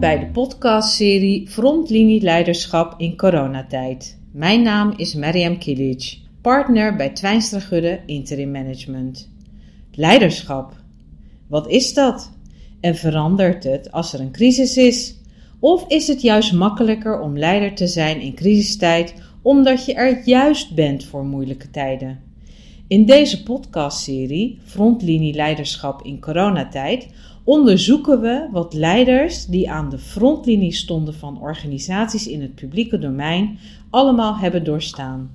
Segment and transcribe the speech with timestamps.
[0.00, 4.18] bij de podcastserie Frontlinie Leiderschap in coronatijd.
[4.32, 9.30] Mijn naam is Mariam Kilic, partner bij Twijnstra Gudde Interim Management.
[9.92, 10.72] Leiderschap.
[11.48, 12.32] Wat is dat?
[12.80, 15.14] En verandert het als er een crisis is?
[15.58, 20.74] Of is het juist makkelijker om leider te zijn in crisistijd omdat je er juist
[20.74, 22.20] bent voor moeilijke tijden?
[22.88, 27.08] In deze podcastserie Frontlinie Leiderschap in coronatijd
[27.50, 33.58] onderzoeken we wat leiders die aan de frontlinie stonden van organisaties in het publieke domein
[33.90, 35.30] allemaal hebben doorstaan.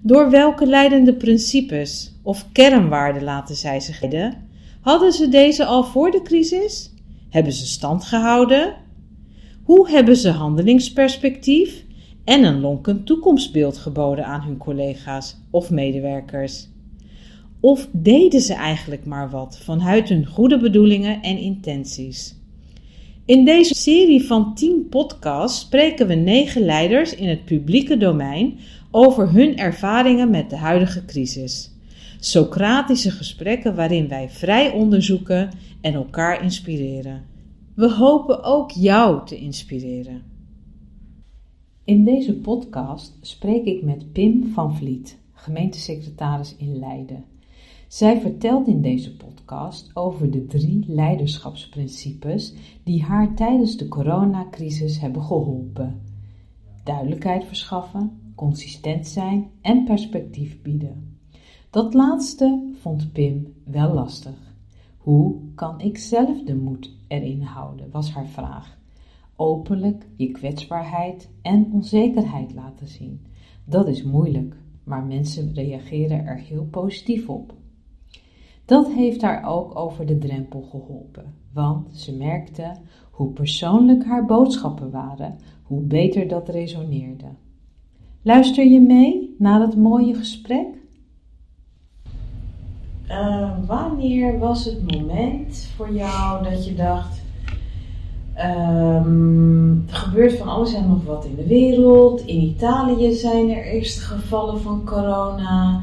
[0.00, 4.48] Door welke leidende principes of kernwaarden laten zij zich leiden?
[4.80, 6.94] Hadden ze deze al voor de crisis?
[7.30, 8.74] Hebben ze stand gehouden?
[9.62, 11.84] Hoe hebben ze handelingsperspectief
[12.24, 16.68] en een lonkend toekomstbeeld geboden aan hun collega's of medewerkers?
[17.60, 22.36] Of deden ze eigenlijk maar wat vanuit hun goede bedoelingen en intenties?
[23.24, 28.58] In deze serie van 10 podcasts spreken we negen leiders in het publieke domein
[28.90, 31.72] over hun ervaringen met de huidige crisis.
[32.20, 35.50] Socratische gesprekken waarin wij vrij onderzoeken
[35.80, 37.22] en elkaar inspireren.
[37.74, 40.22] We hopen ook jou te inspireren.
[41.84, 47.24] In deze podcast spreek ik met Pim van Vliet, gemeentesecretaris in Leiden.
[47.88, 55.22] Zij vertelt in deze podcast over de drie leiderschapsprincipes die haar tijdens de coronacrisis hebben
[55.22, 56.00] geholpen:
[56.84, 61.18] duidelijkheid verschaffen, consistent zijn en perspectief bieden.
[61.70, 64.54] Dat laatste vond Pim wel lastig.
[64.96, 68.78] Hoe kan ik zelf de moed erin houden, was haar vraag.
[69.36, 73.26] Openlijk je kwetsbaarheid en onzekerheid laten zien.
[73.64, 77.56] Dat is moeilijk, maar mensen reageren er heel positief op.
[78.68, 82.72] Dat heeft haar ook over de drempel geholpen, want ze merkte
[83.10, 87.24] hoe persoonlijk haar boodschappen waren, hoe beter dat resoneerde.
[88.22, 90.66] Luister je mee naar dat mooie gesprek?
[93.10, 97.22] Uh, wanneer was het moment voor jou dat je dacht:
[98.36, 102.20] um, er gebeurt van alles en nog wat in de wereld.
[102.20, 105.80] In Italië zijn er eerste gevallen van corona.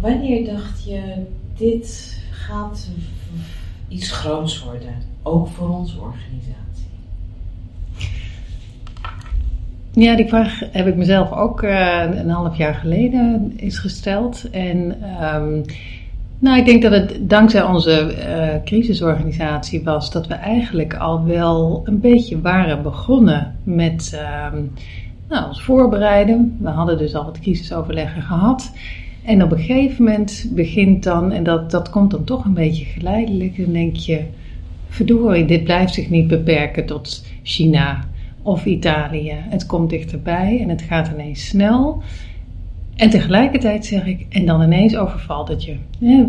[0.00, 2.88] Wanneer dacht je: dit gaat
[3.88, 6.56] iets groots worden, ook voor onze organisatie?
[9.92, 14.50] Ja, die vraag heb ik mezelf ook uh, een half jaar geleden is gesteld.
[14.50, 14.76] En
[15.34, 15.64] um,
[16.38, 21.82] nou, ik denk dat het dankzij onze uh, crisisorganisatie was dat we eigenlijk al wel
[21.84, 24.46] een beetje waren begonnen met uh,
[25.28, 26.56] nou, ons voorbereiden.
[26.60, 28.72] We hadden dus al wat crisisoverleggen gehad.
[29.26, 32.84] En op een gegeven moment begint dan, en dat, dat komt dan toch een beetje
[32.84, 34.20] geleidelijk, dan denk je,
[34.88, 38.04] verdorie, dit blijft zich niet beperken tot China
[38.42, 39.34] of Italië.
[39.34, 42.02] Het komt dichterbij en het gaat ineens snel.
[42.96, 45.76] En tegelijkertijd zeg ik, en dan ineens overvalt het je.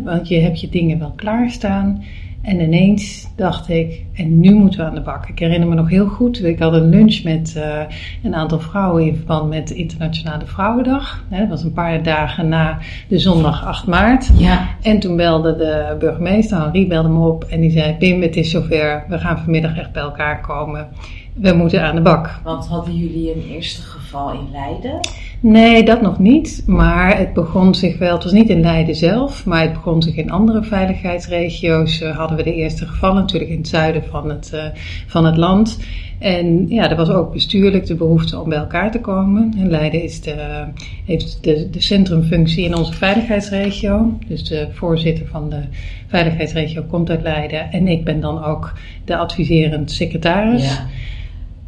[0.04, 2.04] Want je hebt je dingen wel klaarstaan.
[2.48, 5.28] En ineens dacht ik, en nu moeten we aan de bak.
[5.28, 7.80] Ik herinner me nog heel goed, ik had een lunch met uh,
[8.24, 11.24] een aantal vrouwen in verband met de Internationale Vrouwendag.
[11.30, 14.30] Dat was een paar dagen na de zondag 8 maart.
[14.38, 14.68] Ja.
[14.82, 18.52] En toen belde de burgemeester, Henri belde me op en die zei, Pim, het is
[18.52, 20.88] zover, we gaan vanmiddag echt bij elkaar komen.
[21.34, 22.40] We moeten aan de bak.
[22.44, 25.00] Want hadden jullie een eerste geval in Leiden?
[25.40, 26.64] Nee, dat nog niet.
[26.66, 30.16] Maar het begon zich wel, het was niet in Leiden zelf, maar het begon zich
[30.16, 32.02] in andere veiligheidsregio's.
[32.02, 34.64] Uh, hadden we de eerste gevallen, natuurlijk in het zuiden van het, uh,
[35.08, 35.80] van het land.
[36.20, 39.54] En ja, er was ook bestuurlijk de behoefte om bij elkaar te komen.
[39.58, 40.66] En Leiden is de,
[41.06, 44.18] heeft de, de centrumfunctie in onze veiligheidsregio.
[44.28, 45.62] Dus de voorzitter van de
[46.08, 47.72] veiligheidsregio komt uit Leiden.
[47.72, 48.74] En ik ben dan ook
[49.06, 50.64] de adviserend secretaris.
[50.64, 50.86] Ja.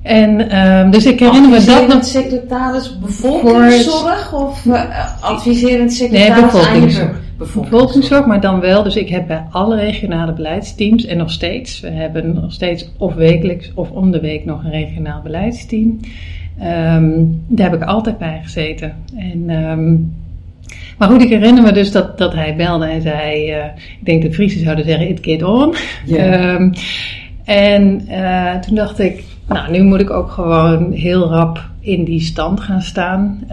[0.01, 2.03] En um, dus ik herinner me dat nog.
[2.03, 7.21] secretaris bevolkingszorg of uh, adviserend secretaris nee, bevolkingszorg.
[7.37, 8.25] bevolkingszorg.
[8.25, 8.83] maar dan wel.
[8.83, 11.79] Dus ik heb bij alle regionale beleidsteams en nog steeds.
[11.79, 15.99] We hebben nog steeds of wekelijks of om de week nog een regionaal beleidsteam.
[16.63, 18.95] Um, daar heb ik altijd bij gezeten.
[19.15, 20.13] En, um,
[20.97, 23.65] maar goed, ik herinner me dus dat, dat hij belde en zei: uh,
[23.99, 25.75] Ik denk de Friesen zouden zeggen: It get on.
[26.05, 26.71] Yeah.
[27.45, 32.19] en uh, toen dacht ik nou, nu moet ik ook gewoon heel rap in die
[32.19, 33.43] stand gaan staan.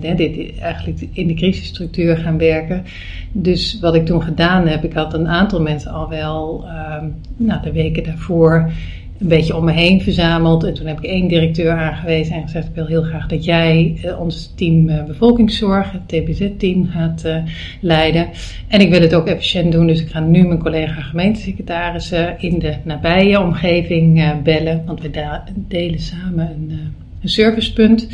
[0.00, 2.84] Um, dit, eigenlijk in de crisisstructuur gaan werken.
[3.32, 6.64] Dus wat ik toen gedaan heb, ik had een aantal mensen al wel
[7.00, 8.70] um, nou, de weken daarvoor
[9.18, 10.64] een beetje om me heen verzameld.
[10.64, 14.00] En toen heb ik één directeur aangewezen en gezegd: Ik wil heel graag dat jij
[14.04, 17.36] uh, ons team uh, bevolkingszorg, het TBZ-team, gaat uh,
[17.80, 18.28] leiden.
[18.68, 22.58] En ik wil het ook efficiënt doen, dus ik ga nu mijn collega gemeentesecretarissen in
[22.58, 24.82] de nabije omgeving bellen.
[24.86, 25.10] Want we
[25.54, 28.08] delen samen een, een servicepunt.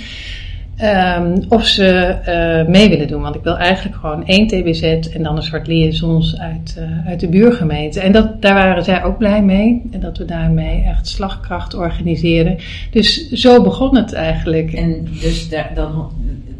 [0.82, 3.22] Um, of ze uh, mee willen doen.
[3.22, 7.20] Want ik wil eigenlijk gewoon één TBZ en dan een soort liaisons uit, uh, uit
[7.20, 8.00] de buurgemeente.
[8.00, 9.82] En dat, daar waren zij ook blij mee.
[9.90, 12.56] En dat we daarmee echt slagkracht organiseerden.
[12.90, 14.72] Dus zo begon het eigenlijk.
[14.72, 16.10] En dus daar, dan,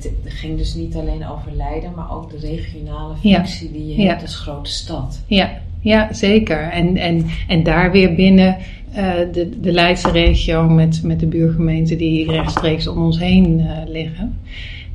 [0.02, 3.72] het ging dus niet alleen over Leiden, maar ook de regionale functie ja.
[3.72, 5.22] die je hebt als grote stad.
[5.26, 5.50] Ja,
[5.80, 6.70] ja zeker.
[6.70, 8.56] En, en, en daar weer binnen
[9.32, 14.38] de, de Leidse regio met, met de buurgemeenten die rechtstreeks om ons heen uh, liggen.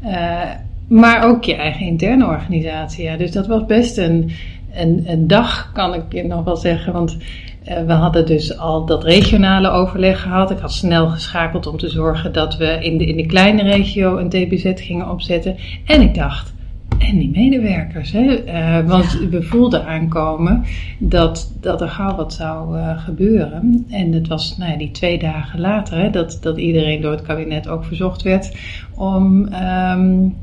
[0.06, 0.42] Uh,
[0.88, 3.04] maar ook je eigen interne organisatie.
[3.04, 3.18] Ja.
[3.18, 4.31] Dus dat was best een,
[4.74, 6.94] een, een dag, kan ik nog wel zeggen.
[6.94, 7.18] Want
[7.63, 10.51] we hadden dus al dat regionale overleg gehad.
[10.51, 14.18] Ik had snel geschakeld om te zorgen dat we in de, in de kleine regio
[14.18, 15.56] een TBZ gingen opzetten.
[15.86, 16.54] En ik dacht,
[17.00, 18.12] en die medewerkers.
[18.12, 18.46] Hè?
[18.46, 19.28] Uh, want ja.
[19.28, 20.63] we voelden aankomen
[20.98, 23.86] dat, dat er gauw wat zou uh, gebeuren.
[23.90, 27.22] En het was nou ja, die twee dagen later hè, dat, dat iedereen door het
[27.22, 28.56] kabinet ook verzocht werd
[28.96, 30.36] om, um,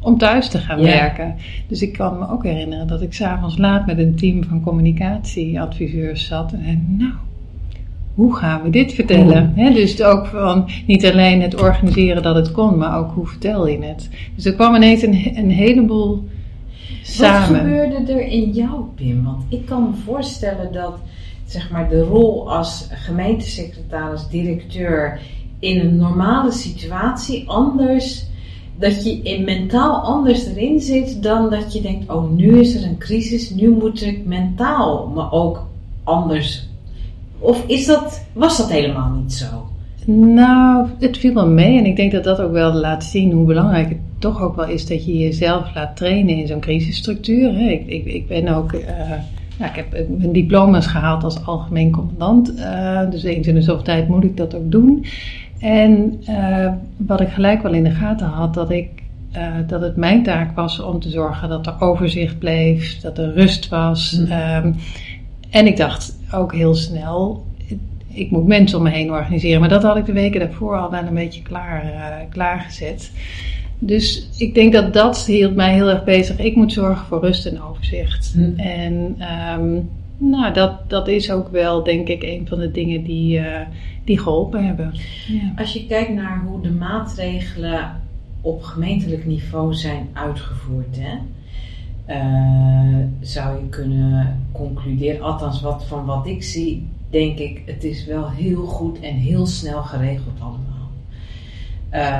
[0.00, 0.84] om thuis te gaan ja.
[0.84, 1.34] werken.
[1.68, 6.26] Dus ik kan me ook herinneren dat ik s'avonds laat met een team van communicatieadviseurs
[6.26, 6.52] zat.
[6.52, 7.12] En nou,
[8.14, 9.52] hoe gaan we dit vertellen?
[9.56, 13.68] He, dus ook van niet alleen het organiseren dat het kon, maar ook hoe vertel
[13.68, 14.08] je het.
[14.34, 16.24] Dus er kwam ineens een, een heleboel
[17.02, 17.50] samen.
[17.50, 19.24] Wat gebeurde er in jou, Pim?
[19.24, 20.98] Want ik kan me voorstellen dat
[21.46, 25.20] zeg maar, de rol als gemeentesecretaris, directeur
[25.58, 28.26] in een normale situatie anders.
[28.78, 32.88] Dat je in mentaal anders erin zit dan dat je denkt: oh, nu is er
[32.88, 35.66] een crisis, nu moet ik mentaal me ook
[36.04, 36.68] anders
[37.44, 39.46] of is dat, was dat helemaal niet zo?
[40.06, 41.78] Nou, het viel wel mee.
[41.78, 44.66] En ik denk dat dat ook wel laat zien hoe belangrijk het toch ook wel
[44.66, 47.70] is dat je jezelf laat trainen in zo'n crisisstructuur.
[47.70, 48.72] Ik, ik, ik ben ook.
[48.72, 48.80] Uh,
[49.58, 52.52] nou, ik heb mijn diploma's gehaald als algemeen commandant.
[52.58, 55.04] Uh, dus eens in de zoveel tijd moet ik dat ook doen.
[55.58, 58.88] En uh, wat ik gelijk wel in de gaten had, dat ik
[59.66, 63.68] dat het mijn taak was om te zorgen dat er overzicht bleef, dat er rust
[63.68, 64.20] was.
[64.20, 64.32] Mm.
[64.32, 64.74] Um,
[65.50, 67.44] en ik dacht ook heel snel,
[68.08, 69.60] ik moet mensen om me heen organiseren.
[69.60, 73.12] Maar dat had ik de weken daarvoor al wel een beetje klaar, uh, klaargezet.
[73.78, 76.38] Dus ik denk dat dat hield mij heel erg bezig.
[76.38, 78.32] Ik moet zorgen voor rust en overzicht.
[78.34, 78.60] Hm.
[78.60, 79.16] En
[79.58, 79.88] um,
[80.18, 83.60] nou, dat, dat is ook wel, denk ik, een van de dingen die, uh,
[84.04, 84.92] die geholpen hebben.
[85.28, 85.52] Ja.
[85.56, 88.02] Als je kijkt naar hoe de maatregelen
[88.40, 91.16] op gemeentelijk niveau zijn uitgevoerd, hè?
[92.08, 98.06] Uh, zou je kunnen concluderen, althans wat, van wat ik zie, denk ik, het is
[98.06, 100.74] wel heel goed en heel snel geregeld allemaal.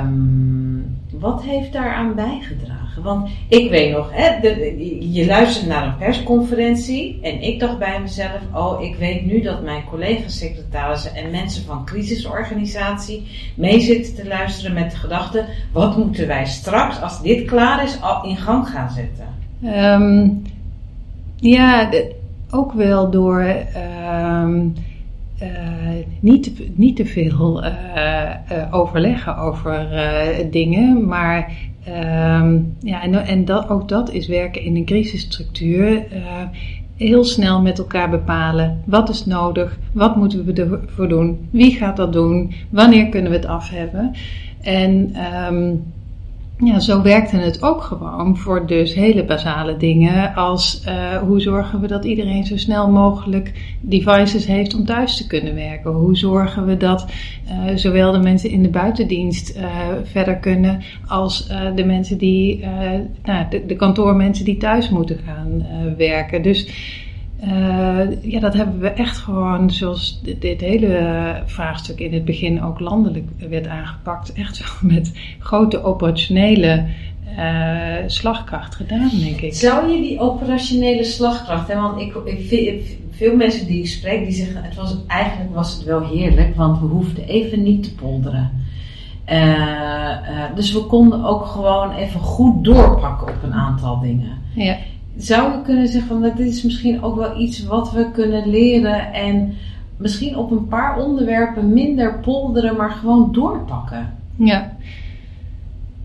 [0.03, 3.03] Um, wat heeft daaraan bijgedragen?
[3.03, 8.01] Want ik weet nog, hè, de, je luistert naar een persconferentie en ik dacht bij
[8.01, 14.27] mezelf, oh, ik weet nu dat mijn collega-secretarissen en mensen van crisisorganisatie mee zitten te
[14.27, 18.69] luisteren met de gedachte, wat moeten wij straks, als dit klaar is, al in gang
[18.69, 19.34] gaan zetten?
[19.63, 20.41] Um,
[21.35, 21.89] ja,
[22.49, 24.73] ook wel door um,
[25.41, 25.49] uh,
[26.19, 27.73] niet, te, niet te veel uh,
[28.51, 29.87] uh, overleggen over
[30.51, 31.51] dingen, maar
[31.87, 36.05] um, ja, en, en dat, ook dat is werken in een crisisstructuur.
[36.97, 41.97] heel snel met elkaar bepalen wat is nodig, wat moeten we ervoor doen, wie gaat
[41.97, 44.11] dat doen, wanneer kunnen we het af hebben.
[44.61, 45.15] En
[46.57, 51.81] ja, zo werkte het ook gewoon voor dus hele basale dingen als uh, hoe zorgen
[51.81, 55.91] we dat iedereen zo snel mogelijk devices heeft om thuis te kunnen werken?
[55.91, 57.05] Hoe zorgen we dat
[57.47, 59.65] uh, zowel de mensen in de buitendienst uh,
[60.03, 62.65] verder kunnen als de mensen die,
[63.23, 65.65] nou, de, de kantoormensen die thuis moeten gaan
[65.97, 66.41] werken?
[66.41, 66.67] Dus
[67.43, 72.63] uh, ja, dat hebben we echt gewoon, zoals dit, dit, hele vraagstuk in het begin
[72.63, 76.85] ook landelijk werd aangepakt, echt wel met grote operationele
[77.37, 79.53] uh, slagkracht gedaan, denk ik.
[79.53, 84.35] Zou je die operationele slagkracht, hè, want ik, ik, veel mensen die ik spreek, die
[84.35, 88.63] zeggen, het was, eigenlijk was het wel heerlijk, want we hoefden even niet te polderen.
[89.29, 94.37] Uh, dus we konden ook gewoon even goed doorpakken op een aantal dingen.
[94.53, 94.77] Ja
[95.17, 99.13] zou je kunnen zeggen van dat is misschien ook wel iets wat we kunnen leren
[99.13, 99.53] en
[99.97, 104.13] misschien op een paar onderwerpen minder polderen, maar gewoon doorpakken.
[104.35, 104.73] Ja.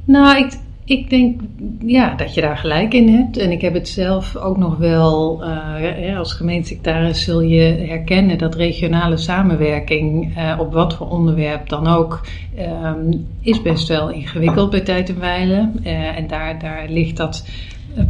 [0.04, 1.40] Nou, ik, ik denk
[1.78, 3.36] ja, dat je daar gelijk in hebt.
[3.36, 8.54] En ik heb het zelf ook nog wel, uh, als gemeentesecretaris zul je herkennen dat
[8.54, 12.20] regionale samenwerking uh, op wat voor onderwerp dan ook,
[12.84, 15.70] um, is best wel ingewikkeld bij tijd en wijle.
[15.84, 17.44] Uh, en daar, daar ligt dat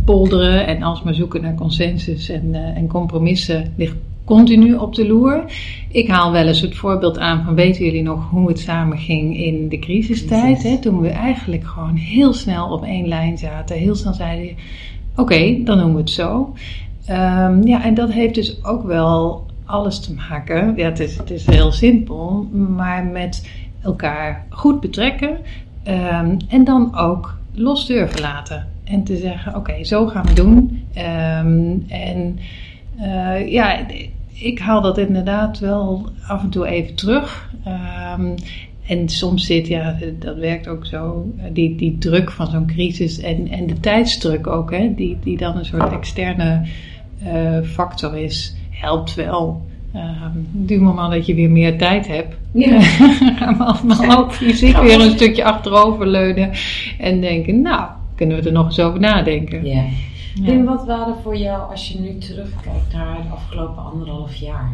[0.05, 5.45] polderen en alsmaar zoeken naar consensus en, en compromissen ligt continu op de loer.
[5.89, 9.37] Ik haal wel eens het voorbeeld aan van weten jullie nog hoe het samen ging
[9.37, 10.63] in de crisistijd?
[10.63, 10.79] Hè?
[10.79, 13.77] Toen we eigenlijk gewoon heel snel op één lijn zaten.
[13.77, 14.57] Heel snel zeiden
[15.17, 16.55] oké, dan doen we het zo.
[17.11, 20.77] Um, ja, en dat heeft dus ook wel alles te maken.
[20.77, 23.51] Ja, het is, het is heel simpel, maar met
[23.83, 25.39] elkaar goed betrekken
[25.89, 28.70] um, en dan ook los durven laten.
[28.91, 30.85] En te zeggen, oké, zo gaan we doen.
[30.97, 32.39] Um, en
[33.01, 33.87] uh, ja,
[34.33, 37.51] ik haal dat inderdaad wel af en toe even terug.
[38.19, 38.35] Um,
[38.87, 43.49] en soms zit, ja, dat werkt ook zo, die, die druk van zo'n crisis en,
[43.49, 46.67] en de tijdsdruk ook, hè, die, die dan een soort externe
[47.25, 49.69] uh, factor is, helpt wel.
[49.95, 52.81] Um, du moment dat je weer meer tijd hebt, ja.
[53.39, 56.51] gaan we allemaal ook fysiek weer een stukje achteroverleunen
[56.99, 57.89] en denken, nou,
[58.21, 59.67] kunnen we er nog eens over nadenken.
[59.67, 59.85] Ja.
[60.35, 64.73] Wim, wat waren voor jou, als je nu terugkijkt naar de afgelopen anderhalf jaar,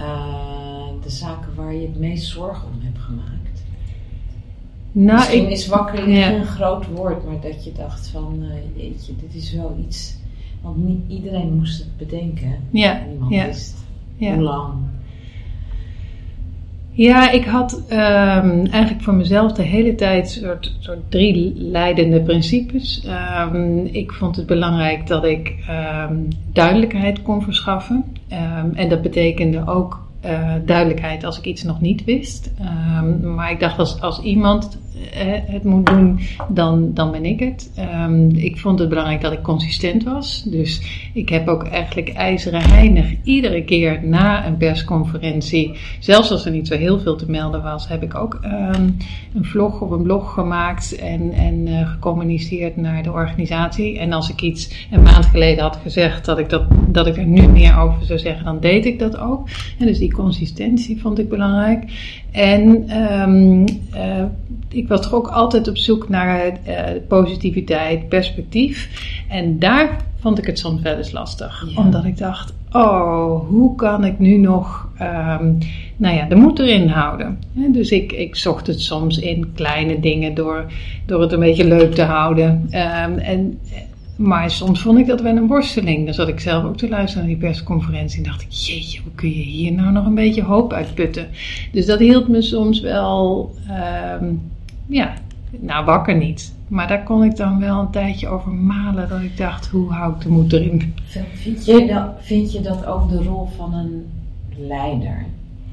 [0.00, 3.62] uh, de zaken waar je het meest zorgen om hebt gemaakt?
[4.92, 6.32] Nou, Misschien ik, is wakkeling ja.
[6.32, 10.16] een groot woord, maar dat je dacht van, uh, jeetje, dit is wel iets,
[10.60, 12.56] want niet iedereen moest het bedenken.
[12.70, 13.02] Ja.
[13.08, 13.46] Niemand ja.
[13.46, 13.76] wist
[14.16, 14.34] ja.
[14.34, 14.72] hoe lang.
[16.98, 20.42] Ja, ik had um, eigenlijk voor mezelf de hele tijd
[20.80, 23.06] soort, drie leidende principes.
[23.52, 25.54] Um, ik vond het belangrijk dat ik
[26.10, 28.04] um, duidelijkheid kon verschaffen.
[28.74, 32.50] en dat betekende ook uh, duidelijkheid als ik iets nog niet wist.
[33.22, 34.78] maar ik dacht als, als iemand
[35.46, 37.70] het moet doen, dan, dan ben ik het.
[38.04, 40.42] Um, ik vond het belangrijk dat ik consistent was.
[40.46, 40.82] Dus
[41.14, 46.66] ik heb ook eigenlijk ijzeren heinig iedere keer na een persconferentie, zelfs als er niet
[46.66, 48.96] zo heel veel te melden was, heb ik ook um,
[49.34, 53.98] een vlog of een blog gemaakt en, en uh, gecommuniceerd naar de organisatie.
[53.98, 57.26] En als ik iets een maand geleden had gezegd dat ik, dat, dat ik er
[57.26, 59.48] nu meer over zou zeggen, dan deed ik dat ook.
[59.78, 61.84] En dus die consistentie vond ik belangrijk.
[62.30, 63.64] En um,
[63.94, 64.24] uh,
[64.68, 68.88] ik was toch ook altijd op zoek naar uh, positiviteit, perspectief.
[69.28, 71.76] En daar vond ik het soms wel eens lastig.
[71.76, 75.58] Omdat ik dacht, oh, hoe kan ik nu nog, um,
[75.96, 77.38] nou ja, de moed erin houden.
[77.52, 80.64] dus ik, ik zocht het soms in kleine dingen door,
[81.06, 82.68] door het een beetje leuk te houden.
[82.72, 83.58] Um, en
[84.18, 86.04] maar soms vond ik dat wel een worsteling.
[86.04, 88.18] Dan zat ik zelf ook te luisteren naar die persconferentie.
[88.18, 91.26] En dacht ik, jeetje, hoe kun je hier nou nog een beetje hoop uitputten?
[91.72, 93.50] Dus dat hield me soms wel,
[94.20, 94.40] um,
[94.88, 95.14] ja,
[95.50, 96.54] nou wakker niet.
[96.68, 99.08] Maar daar kon ik dan wel een tijdje over malen.
[99.08, 100.94] Dat ik dacht, hoe hou ik de moed erin?
[101.34, 104.06] Vind je dat, vind je dat ook de rol van een
[104.56, 105.24] leider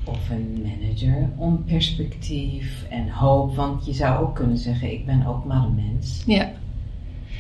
[0.03, 3.55] of een manager om perspectief en hoop?
[3.55, 6.24] Want je zou ook kunnen zeggen, ik ben ook maar een mens.
[6.25, 6.51] Ja.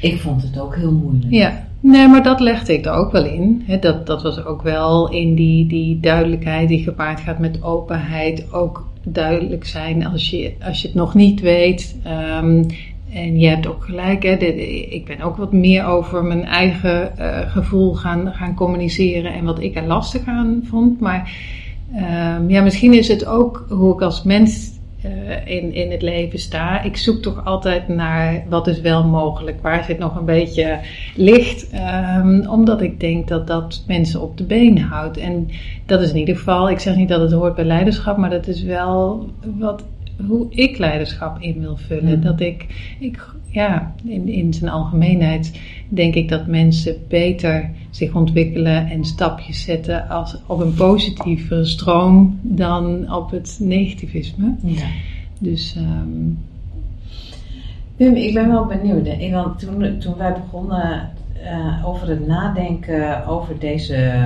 [0.01, 1.33] Ik vond het ook heel moeilijk.
[1.33, 3.65] Ja, nee, maar dat legde ik er ook wel in.
[3.79, 8.53] dat, dat was ook wel in die, die duidelijkheid die gepaard gaat met openheid.
[8.53, 11.95] Ook duidelijk zijn als je, als je het nog niet weet.
[12.41, 12.65] Um,
[13.13, 17.51] en je hebt ook gelijk, hè, ik ben ook wat meer over mijn eigen uh,
[17.51, 20.99] gevoel gaan, gaan communiceren en wat ik er lastig aan vond.
[20.99, 21.31] Maar
[21.95, 24.74] um, ja, misschien is het ook hoe ik als mens
[25.05, 26.81] uh, in, in het leven sta.
[26.81, 30.79] Ik zoek toch altijd naar wat is wel mogelijk, waar zit nog een beetje
[31.15, 31.67] licht,
[32.17, 35.17] um, omdat ik denk dat dat mensen op de been houdt.
[35.17, 35.47] En
[35.85, 38.47] dat is in ieder geval, ik zeg niet dat het hoort bij leiderschap, maar dat
[38.47, 39.83] is wel wat,
[40.27, 42.17] hoe ik leiderschap in wil vullen.
[42.17, 42.21] Mm.
[42.23, 42.65] Dat ik,
[42.99, 49.63] ik ja, in, in zijn algemeenheid denk ik dat mensen beter zich ontwikkelen en stapjes
[49.63, 54.55] zetten als op een positieve stroom dan op het negativisme.
[54.63, 54.85] Ja.
[55.39, 55.75] Dus.
[55.77, 56.37] Um,
[57.95, 59.31] Wim, ik ben wel benieuwd.
[59.31, 61.09] Want toen, toen wij begonnen
[61.43, 64.23] uh, over het nadenken over deze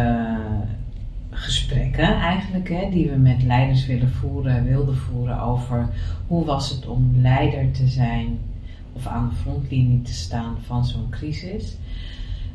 [1.29, 5.89] gesprekken, eigenlijk, hè, die we met leiders willen voeren, wilden voeren over
[6.27, 8.39] hoe was het om leider te zijn
[8.93, 11.77] of aan de frontlinie te staan van zo'n crisis.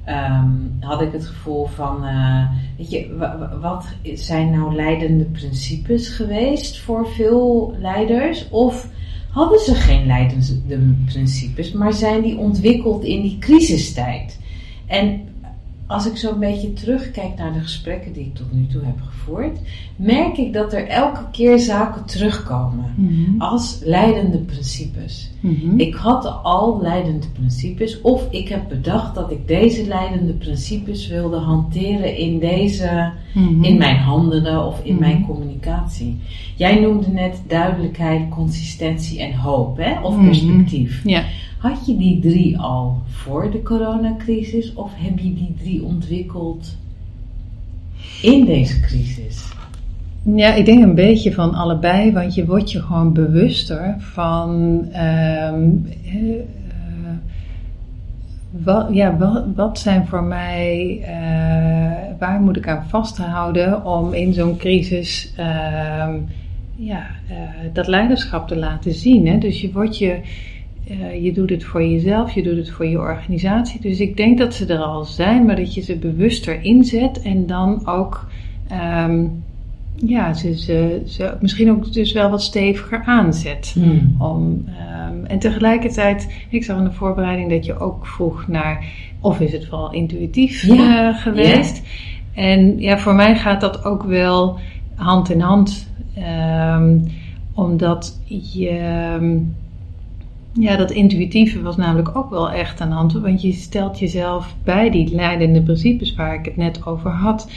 [0.08, 3.28] Um, had ik het gevoel van, uh, weet je,
[3.60, 8.48] wat zijn nou leidende principes geweest voor veel leiders?
[8.48, 8.88] Of
[9.30, 14.40] hadden ze geen leidende principes, maar zijn die ontwikkeld in die crisistijd?
[14.86, 15.28] En
[15.86, 19.58] als ik zo'n beetje terugkijk naar de gesprekken die ik tot nu toe heb gevoerd,
[19.96, 23.40] merk ik dat er elke keer zaken terugkomen Mhm.
[23.40, 25.30] als leidende principes.
[25.40, 25.78] Mhm.
[25.80, 31.36] Ik had al leidende principes, of ik heb bedacht dat ik deze leidende principes wilde
[31.36, 33.64] hanteren in deze, Mhm.
[33.64, 36.16] in mijn handelen of in mijn communicatie.
[36.56, 40.00] Jij noemde net duidelijkheid, consistentie en hoop, hè?
[40.02, 41.00] of perspectief.
[41.04, 41.22] Ja.
[41.64, 46.76] Had je die drie al voor de coronacrisis of heb je die drie ontwikkeld
[48.22, 49.52] in deze crisis?
[50.22, 55.70] Ja, ik denk een beetje van allebei, want je wordt je gewoon bewuster van ehm,
[56.04, 56.44] eh, eh,
[58.50, 64.32] wat, ja, wat, wat zijn voor mij, eh, waar moet ik aan vasthouden om in
[64.32, 66.14] zo'n crisis ehm,
[66.76, 67.06] ja,
[67.72, 69.26] dat leiderschap te laten zien.
[69.26, 69.38] Hè?
[69.38, 70.20] Dus je wordt je,
[70.88, 73.80] eh, je doet het voor jezelf, je doet het voor je organisatie.
[73.80, 77.46] Dus ik denk dat ze er al zijn, maar dat je ze bewuster inzet en
[77.46, 78.26] dan ook
[78.68, 79.24] ehm,
[80.06, 83.74] ja, ze, ze, ze misschien ook dus wel wat steviger aanzet.
[84.18, 88.84] Om, ehm, en tegelijkertijd, ik zag in de voorbereiding dat je ook vroeg naar
[89.20, 91.08] of is het vooral intuïtief Ja.
[91.08, 91.82] eh, geweest.
[92.34, 94.58] En ja, voor mij gaat dat ook wel
[94.94, 95.92] hand in hand.
[96.14, 96.98] ehm,
[97.54, 98.78] omdat je.
[100.58, 103.12] Ja, dat intuïtieve was namelijk ook wel echt aan de hand.
[103.12, 107.50] Want je stelt jezelf bij die leidende principes waar ik het net over had.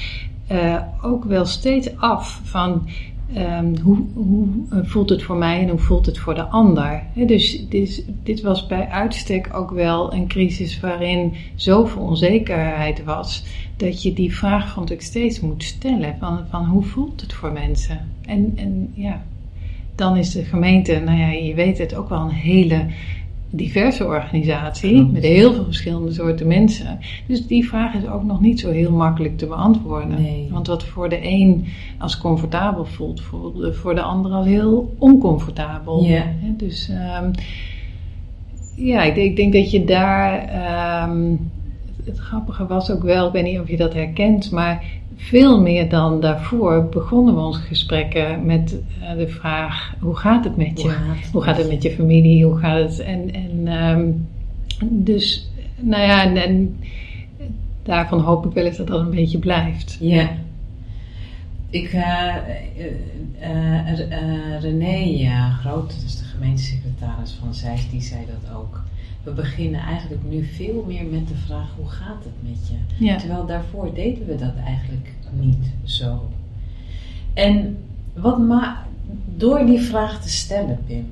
[0.48, 2.88] eh, ook wel steeds af van
[3.34, 7.04] ehm, hoe, hoe voelt het voor mij en hoe voelt het voor de ander.
[7.14, 13.44] Dus dit, dit was bij uitstek ook wel een crisis waarin zoveel onzekerheid was.
[13.78, 16.16] Dat je die vraag ik steeds moet stellen.
[16.20, 18.00] Van, van hoe voelt het voor mensen?
[18.26, 19.22] En, en ja,
[19.98, 22.86] dan is de gemeente, nou ja, je weet het, ook wel een hele
[23.50, 25.06] diverse organisatie.
[25.06, 27.00] Met heel veel verschillende soorten mensen.
[27.28, 30.22] Dus die vraag is ook nog niet zo heel makkelijk te beantwoorden.
[30.22, 30.48] Nee.
[30.52, 31.66] Want wat voor de een
[31.98, 36.04] als comfortabel voelt, voelde voor de ander al heel oncomfortabel.
[36.04, 36.24] Ja.
[36.58, 37.32] Dus ehm,
[38.76, 40.48] ja, ik denk, ik denk dat je daar.
[40.48, 41.36] ehm,
[42.08, 44.84] het grappige was ook wel, ik weet niet of je dat herkent, maar
[45.18, 50.58] veel meer dan daarvoor begonnen we onze gesprekken met eh, de vraag: hoe gaat het
[50.58, 50.88] met je?
[50.88, 52.46] Hoe gaat het Hoe gaat het met je familie?
[52.46, 53.00] Hoe gaat het?
[53.00, 54.10] En, en ehm,
[54.90, 56.80] dus, nou ja, en, en
[57.84, 59.98] daarvan hoop ik wel eens dat dat een beetje blijft.
[60.00, 60.30] Ja.
[61.78, 62.36] Ik, eh,
[63.40, 65.30] eh, eh, René
[65.62, 68.84] Groot, dat is de gemeentesecretaris van Zeist, die zei dat ook.
[69.24, 73.06] We beginnen eigenlijk nu veel meer met de vraag, hoe gaat het met je?
[73.06, 73.18] Ja.
[73.18, 76.30] Terwijl daarvoor deden we dat eigenlijk niet zo.
[77.34, 77.78] En
[78.14, 78.84] wat ma
[79.36, 81.06] door die vraag te stellen, Pim,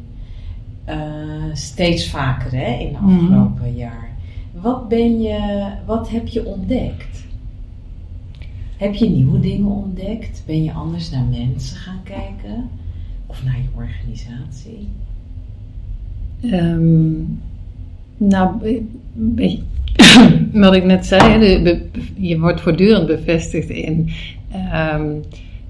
[1.54, 3.20] steeds vaker hè, in de Mhm.
[3.20, 4.10] afgelopen jaar,
[4.52, 7.25] wat, ben je, wat heb je ontdekt?
[8.78, 10.44] Heb je nieuwe dingen ontdekt?
[10.46, 12.70] Ben je anders naar mensen gaan kijken?
[13.26, 14.88] Of naar je organisatie?
[16.42, 17.12] Ehm,
[18.18, 18.50] nou,
[20.64, 21.84] wat ik net zei,
[22.16, 24.10] je wordt voortdurend bevestigd in
[24.52, 25.12] ehm,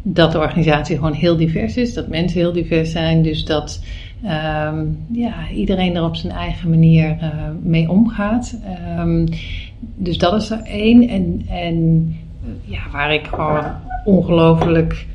[0.02, 3.84] dat de organisatie gewoon heel divers is, dat mensen heel divers zijn, dus dat
[4.24, 7.30] ehm, ja, iedereen er op zijn eigen manier eh,
[7.64, 8.60] mee omgaat.
[9.96, 11.08] Dus dat is er één.
[11.08, 12.16] En, en
[12.66, 13.66] ja, waar ik gewoon
[14.06, 15.06] ongelooflijk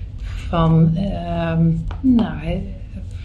[0.49, 2.63] van ehm, nou,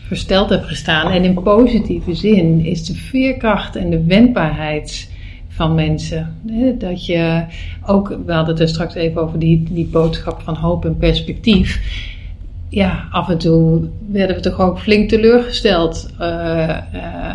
[0.08, 1.12] versteld heb gestaan.
[1.12, 5.14] En in positieve zin is de veerkracht en de wendbaarheid
[5.48, 6.36] van mensen.
[6.78, 7.46] Dat je
[7.86, 11.82] ook, we hadden het er straks even over die, die boodschap van hoop en perspectief.
[12.70, 16.10] Ja, af en toe werden we toch ook flink teleurgesteld.
[16.20, 16.78] Eh, eh,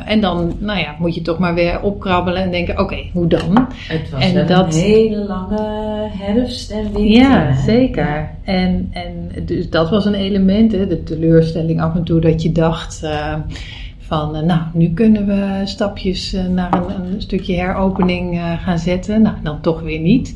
[0.07, 3.67] en dan, nou ja, moet je toch maar weer opkrabbelen en denken: oké, hoe dan?
[3.89, 7.03] Het was En dat- een hele lange herfst en winter.
[7.05, 8.31] Ja, zeker.
[8.45, 12.53] En, en dus dat was een element, hè, de teleurstelling af en toe dat je
[12.53, 13.35] dacht eh,
[13.99, 19.23] van, nou, nu kunnen we stapjes naar een, een stukje heropening gaan zetten.
[19.23, 20.35] Nou, dan toch weer niet.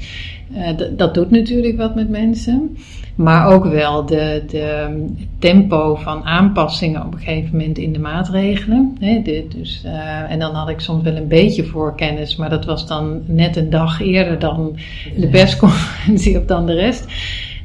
[0.53, 2.77] Eh, dat doet natuurlijk wat met mensen.
[3.15, 7.99] Maar ook wel de, de het tempo van aanpassingen op een gegeven moment in de
[7.99, 8.97] maatregelen.
[9.01, 12.87] De- dus, eh, en dan had ik soms wel een beetje voorkennis, maar dat was
[12.87, 14.77] dan net een dag eerder dan
[15.17, 17.07] de persconferentie of dan de rest.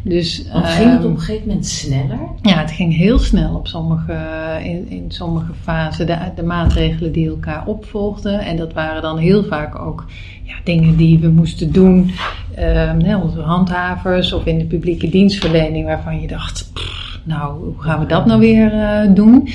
[0.04, 2.20] Dus, Want ging het ehm, op een gegeven moment sneller?
[2.42, 4.18] ja, het ging heel snel op sommige,
[4.64, 8.40] in, in sommige fasen, de, de maatregelen die elkaar opvolgden.
[8.40, 10.06] En dat waren dan heel vaak ook
[10.44, 12.12] ja, dingen die we moesten doen,
[12.56, 18.00] ehm, onze handhavers of in de publieke dienstverlening, waarvan je dacht, pff, nou, hoe gaan
[18.00, 19.50] we dat nou weer eh, doen?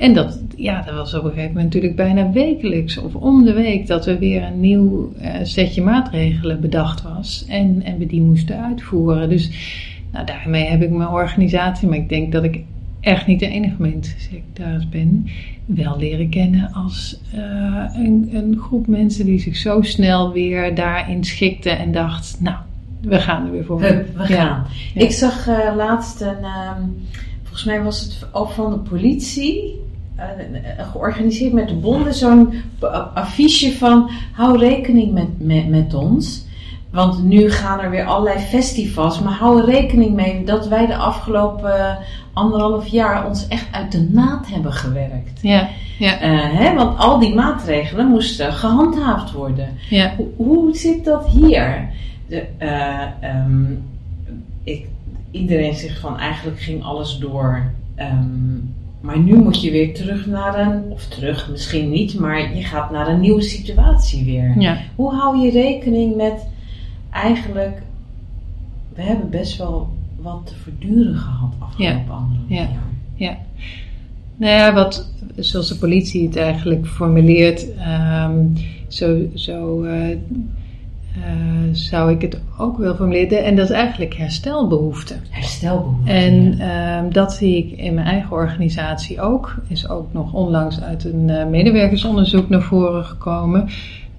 [0.00, 3.52] En dat, ja, dat was op een gegeven moment natuurlijk bijna wekelijks of om de
[3.52, 7.44] week dat er weer een nieuw uh, setje maatregelen bedacht was.
[7.48, 9.28] En, en we die moesten uitvoeren.
[9.28, 9.50] Dus
[10.12, 12.62] nou, daarmee heb ik mijn organisatie, maar ik denk dat ik
[13.00, 15.26] echt niet de enige gemeentesecretaris ben,
[15.64, 21.24] wel leren kennen als uh, een, een, groep mensen die zich zo snel weer daarin
[21.24, 22.56] schikte en dacht, nou,
[23.00, 23.80] we gaan er weer voor.
[23.80, 24.66] We gaan.
[24.94, 26.96] Ik zag uh, laatst een, um,
[27.42, 29.79] volgens mij was het ook van de politie,
[30.78, 32.52] georganiseerd met de bonden, zo'n
[33.14, 36.48] affiche van hou rekening met, met, met ons.
[36.90, 39.20] Want nu gaan er weer allerlei festivals.
[39.20, 41.98] Maar hou er rekening mee dat wij de afgelopen
[42.32, 45.40] anderhalf jaar ons echt uit de naad hebben gewerkt.
[45.42, 46.22] Ja, ja.
[46.22, 49.68] Uh, hè, want al die maatregelen moesten gehandhaafd worden.
[49.88, 50.14] Ja.
[50.16, 51.88] Hoe, hoe zit dat hier?
[52.26, 53.82] De, uh, um,
[54.62, 54.86] ik,
[55.30, 57.70] iedereen zegt van eigenlijk ging alles door.
[57.96, 62.62] Um, maar nu moet je weer terug naar een, of terug misschien niet, maar je
[62.62, 64.54] gaat naar een nieuwe situatie weer.
[64.58, 64.78] Ja.
[64.94, 66.46] Hoe hou je rekening met
[67.10, 67.82] eigenlijk,
[68.94, 72.12] we hebben best wel wat te verduren gehad afgelopen ja.
[72.12, 72.56] anderhalf ja.
[72.56, 72.88] jaar.
[73.14, 73.38] Ja.
[74.36, 77.66] Nou ja, wat, zoals de politie het eigenlijk formuleert,
[78.26, 78.52] um,
[78.88, 80.16] zo, zo uh,
[81.16, 81.24] uh,
[81.72, 83.44] zou ik het ook wel formuleren.
[83.44, 85.14] En dat is eigenlijk herstelbehoefte.
[85.30, 86.10] Herstelbehoefte.
[86.10, 86.98] En ja.
[86.98, 89.54] um, dat zie ik in mijn eigen organisatie ook.
[89.68, 93.68] Is ook nog onlangs uit een uh, medewerkersonderzoek naar voren gekomen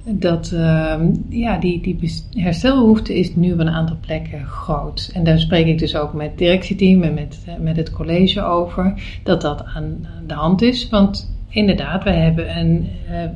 [0.06, 0.96] dat uh,
[1.30, 5.12] ja, die, die herstelbehoefte is nu op een aantal plekken groot.
[5.14, 8.94] En daar spreek ik dus ook met het directieteam en met, met het college over,
[9.24, 10.90] dat dat aan de hand is.
[10.90, 12.88] Want inderdaad, we hebben een,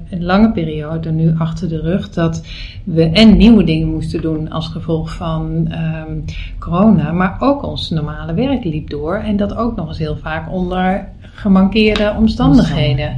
[0.09, 2.47] een lange periode nu achter de rug dat
[2.83, 5.73] we en nieuwe dingen moesten doen als gevolg van
[6.07, 6.23] um,
[6.59, 9.15] corona, maar ook ons normale werk liep door.
[9.15, 13.17] En dat ook nog eens heel vaak onder gemankeerde omstandigheden.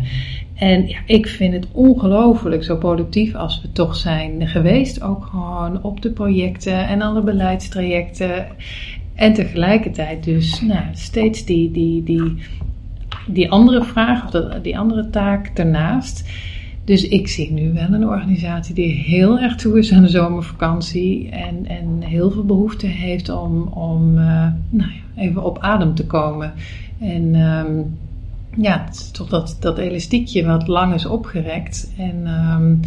[0.58, 5.02] En ja, ik vind het ongelooflijk zo productief als we toch zijn geweest.
[5.02, 8.46] Ook gewoon op de projecten en alle beleidstrajecten.
[9.16, 12.36] En tegelijkertijd dus nou, steeds die, die, die,
[13.28, 16.30] die andere vraag of dat, die andere taak daarnaast.
[16.84, 21.30] Dus ik zie nu wel een organisatie die heel erg toe is aan de zomervakantie.
[21.30, 26.06] En, en heel veel behoefte heeft om, om uh, nou ja, even op adem te
[26.06, 26.54] komen.
[27.00, 27.36] En...
[27.36, 27.98] Um,
[28.62, 32.80] ja, toch dat, dat elastiekje wat lang is opgerekt en, um,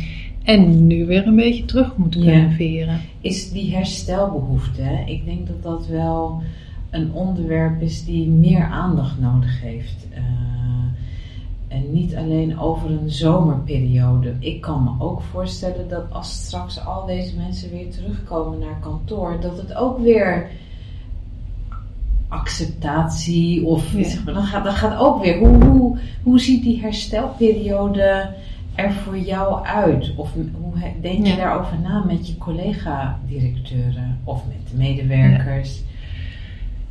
[0.45, 2.51] en nu weer een beetje terug moet kunnen Ja.
[2.51, 3.01] veren.
[3.21, 6.43] Is die herstelbehoefte, ik denk dat dat wel
[6.91, 10.07] een onderwerp is die meer aandacht nodig heeft.
[10.13, 10.19] Uh,
[11.69, 14.35] en niet alleen over een zomerperiode.
[14.39, 19.41] Ik kan me ook voorstellen dat als straks al deze mensen weer terugkomen naar kantoor,
[19.41, 20.49] dat het ook weer
[22.29, 24.05] acceptatie of Ja.
[24.09, 25.39] zeg maar, dan, gaat, dan gaat ook weer.
[25.39, 28.35] Hoe, hoe, hoe ziet die herstelperiode
[28.75, 30.13] er voor jou uit?
[30.17, 31.37] Of hoe denk je Ja.
[31.37, 35.83] daarover na met je collega-directeuren of met de medewerkers?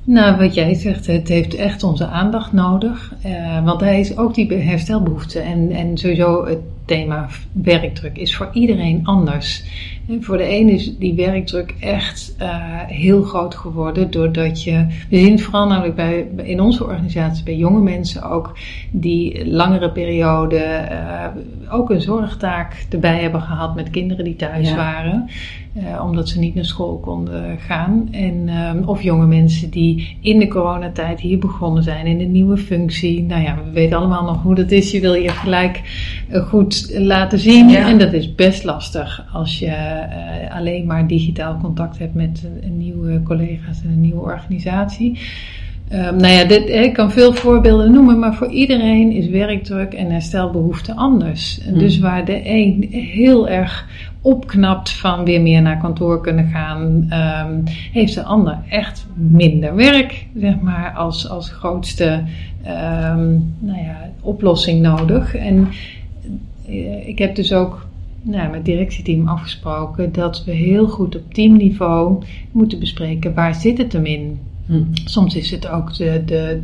[0.10, 3.14] Nou, wat jij zegt, het heeft echt onze aandacht nodig.
[3.22, 5.40] Eh, want hij is ook die herstelbehoefte.
[5.40, 9.64] En, en sowieso het thema werkdruk is voor iedereen anders.
[10.08, 12.48] En voor de een is die werkdruk echt uh,
[12.88, 14.12] heel groot geworden.
[14.12, 18.58] Doordat je, we zien het vooral namelijk bij, in onze organisatie, bij jonge mensen ook,
[18.92, 24.76] die langere periode uh, ook een zorgtaak erbij hebben gehad met kinderen die thuis Ja.
[24.76, 25.30] waren.
[25.78, 28.08] Uh, omdat ze niet naar school konden gaan.
[28.12, 32.58] En, um, of jonge mensen die in de coronatijd hier begonnen zijn in een nieuwe
[32.58, 33.24] functie.
[33.24, 34.92] Nou ja, we weten allemaal nog hoe dat is.
[34.92, 35.82] Je wil je gelijk
[36.32, 36.48] uh,
[36.86, 37.70] goed laten zien.
[37.70, 37.88] Ja.
[37.88, 42.70] En dat is best lastig als je uh, alleen maar digitaal contact hebt met een,
[42.70, 45.20] een nieuwe collega's en een nieuwe organisatie.
[45.94, 50.12] Um, nou ja, dit, ik kan veel voorbeelden noemen, maar voor iedereen is werkdruk en
[50.12, 51.62] herstelbehoefte anders.
[51.66, 53.88] En dus waar de een heel erg
[54.22, 57.08] opknapt van weer meer naar kantoor kunnen gaan,
[57.48, 62.24] um, heeft de ander echt minder werk, zeg maar, als, als grootste
[62.68, 65.36] um, nou ja, oplossing nodig.
[65.36, 65.68] En
[67.06, 67.88] ik heb dus ook
[68.22, 73.78] nou, met het directieteam afgesproken dat we heel goed op teamniveau moeten bespreken waar zit
[73.78, 74.40] het hem in.
[74.66, 74.84] Hm.
[74.92, 76.60] Soms is het ook de, de,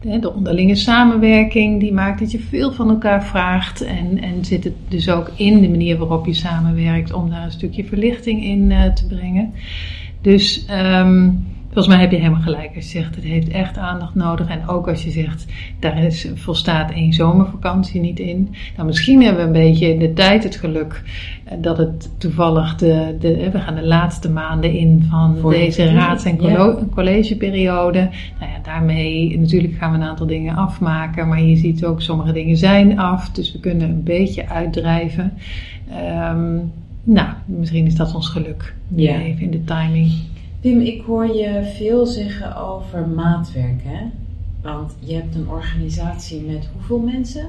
[0.00, 3.80] de, de onderlinge samenwerking die maakt dat je veel van elkaar vraagt.
[3.80, 7.50] En, en zit het dus ook in de manier waarop je samenwerkt om daar een
[7.50, 9.52] stukje verlichting in uh, te brengen.
[10.20, 14.14] Dus um, volgens mij heb je helemaal gelijk als je zegt het heeft echt aandacht
[14.14, 14.48] nodig.
[14.48, 15.46] En ook als je zegt
[15.78, 18.54] daar is, volstaat één zomervakantie niet in.
[18.76, 21.02] Nou, misschien hebben we een beetje in de tijd het geluk
[21.44, 25.82] eh, dat het toevallig de, de we gaan de laatste maanden in van Voor deze
[25.82, 26.76] de- raads- en ja.
[26.94, 27.98] collegeperiode.
[28.40, 32.32] Nou ja, daarmee natuurlijk gaan we een aantal dingen afmaken, maar je ziet ook sommige
[32.32, 35.32] dingen zijn af, dus we kunnen een beetje uitdrijven.
[35.90, 36.56] Ehm,
[37.04, 38.74] nou, misschien is dat ons geluk.
[38.94, 39.20] Ja.
[39.20, 40.12] Even in de timing.
[40.64, 44.06] Pim, ik hoor je veel zeggen over maatwerk, hè?
[44.62, 47.46] Want je hebt een organisatie met hoeveel mensen?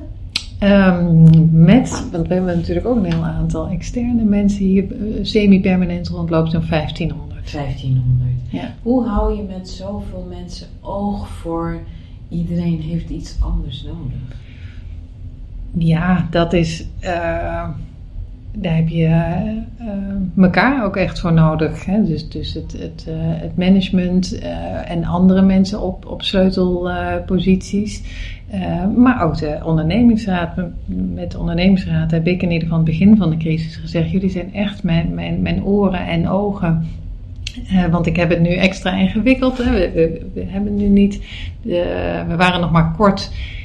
[0.60, 6.08] Ehm, met, want we hebben natuurlijk ook een heel aantal externe mensen hier eh, semi-permanent
[6.08, 7.52] rondlopen, zo'n 1500.
[7.52, 8.30] 1500.
[8.50, 8.74] Ja.
[8.82, 11.80] Hoe hou je met zoveel mensen oog voor
[12.30, 14.38] iedereen heeft iets anders nodig?
[15.72, 16.86] Ja, dat is.
[17.00, 17.70] eh,
[18.58, 21.86] daar heb je eh, elkaar ook echt voor nodig.
[21.86, 22.04] Hè?
[22.04, 28.04] Dus, dus het, het, eh, het management eh, en andere mensen op, op sleutelposities.
[28.50, 30.56] Eh, maar ook de ondernemingsraad.
[31.14, 34.30] Met de ondernemingsraad heb ik in ieder geval het begin van de crisis gezegd: jullie
[34.30, 36.88] zijn echt mijn, mijn, mijn oren en ogen.
[37.70, 39.58] Eh, want ik heb het nu extra ingewikkeld.
[39.58, 39.72] Hè.
[39.72, 41.22] We, we, hebben nu niet.
[41.62, 43.65] de- we waren nog maar kort eh,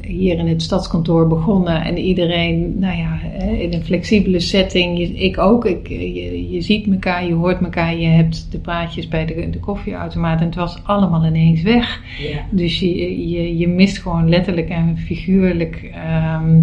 [0.00, 1.82] hier in het stadskantoor begonnen.
[1.82, 4.98] En iedereen, nou ja, in een flexibele setting.
[4.98, 5.64] Ik ook.
[5.64, 7.96] Ik, eh, je, je ziet elkaar, je hoort elkaar.
[7.96, 10.40] Je hebt de praatjes bij de, de koffieautomaat.
[10.40, 12.02] En het was allemaal ineens weg.
[12.50, 16.62] Dus je, je, je mist gewoon letterlijk en figuurlijk ehm,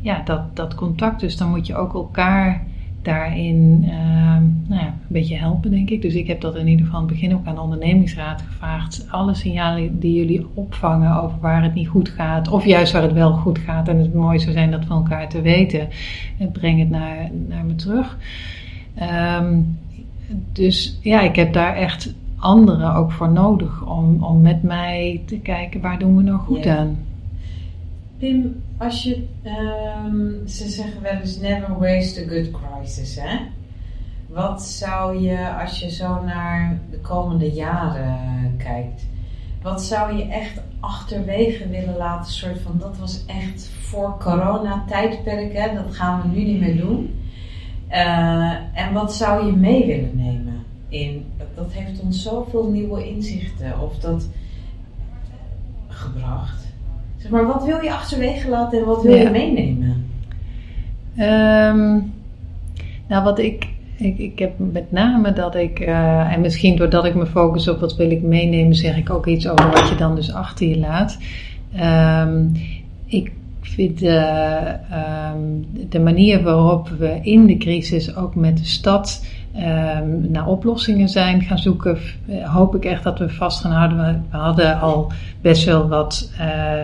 [0.00, 1.20] ja, dat, dat contact.
[1.20, 2.66] Dus dan moet je ook elkaar
[3.08, 6.02] daarin ehm, nou ja, een beetje helpen, denk ik.
[6.02, 9.06] Dus ik heb dat in ieder geval aan het begin ook aan de ondernemingsraad gevraagd.
[9.10, 13.12] Alle signalen die jullie opvangen over waar het niet goed gaat, of juist waar het
[13.12, 15.88] wel goed gaat en het mooi zou zijn dat van elkaar te weten,
[16.38, 18.18] eh, breng het naar, naar me terug.
[18.94, 19.60] Ehm,
[20.52, 25.38] dus ja, ik heb daar echt anderen ook voor nodig om, om met mij te
[25.38, 26.98] kijken waar doen we nou goed aan.
[28.18, 33.38] Pim, als je, ehm, ze zeggen wel eens never waste a good crisis, hè?
[34.28, 39.06] Wat zou je, als je zo naar de komende jaren kijkt,
[39.62, 42.32] wat zou je echt achterwege willen laten?
[42.32, 45.74] Soort van, dat was echt voor corona-tijdperk, hè?
[45.74, 47.20] Dat gaan we nu niet meer doen.
[47.88, 50.64] Eh, en wat zou je mee willen nemen?
[50.88, 54.28] In, dat, dat heeft ons zoveel nieuwe inzichten of dat
[55.88, 56.67] gebracht.
[57.18, 59.22] Zeg maar, wat wil je achterwege laten en wat wil Ja.
[59.22, 60.06] je meenemen?
[61.16, 61.98] Ehm,
[63.08, 67.14] nou, wat ik, ik, ik heb met name dat ik, eh, en misschien doordat ik
[67.14, 70.14] me focus op wat wil ik meenemen, zeg ik ook iets over wat je dan
[70.14, 71.18] dus achter je laat.
[71.74, 72.46] Ehm,
[73.06, 75.38] ik vind eh, ehm,
[75.88, 79.24] de manier waarop we in de crisis ook met de stad
[79.54, 84.26] ehm, naar oplossingen zijn gaan zoeken, eh, hoop ik echt dat we vast gaan houden.
[84.30, 86.32] We, hadden al best wel wat.
[86.38, 86.80] eh,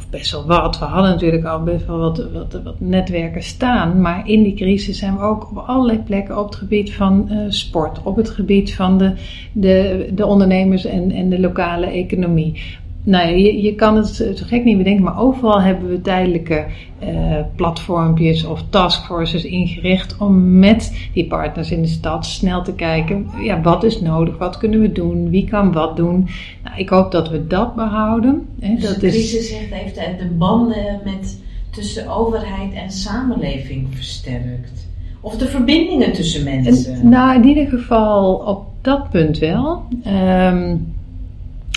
[0.00, 0.78] of best wel wat.
[0.78, 4.00] We hadden natuurlijk al best wel wat, wat, wat netwerken staan.
[4.00, 7.38] Maar in die crisis zijn we ook op allerlei plekken op het gebied van eh,
[7.48, 9.12] sport, op het gebied van de,
[9.52, 12.62] de, de ondernemers en, en de lokale economie.
[13.02, 16.66] Nou ja, je, je kan het zo gek niet bedenken, maar overal hebben we tijdelijke
[16.98, 23.26] eh, platformpjes of taskforces ingericht om met die partners in de stad snel te kijken,
[23.42, 26.28] ja, wat is nodig, wat kunnen we doen, wie kan wat doen.
[26.64, 28.46] Nou, ik hoop dat we dat behouden.
[28.60, 31.38] Hè, Dus dat de is, crisis heeft, heeft de- de banden met,
[31.70, 34.88] tussen overheid en samenleving versterkt.
[35.20, 36.94] Of de verbindingen tussen mensen.
[36.94, 39.82] En, nou, in ieder geval op dat punt wel.
[40.04, 40.76] Ehm,